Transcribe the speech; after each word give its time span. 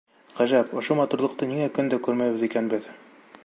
Ғәжәп, 0.37 0.71
ошо 0.81 0.97
матурлыҡты 0.99 1.49
ниңә 1.51 1.67
көн 1.77 1.91
дә 1.93 1.99
күрмәйбеҙ 2.09 2.47
икән 2.51 2.73
беҙ! 2.75 2.89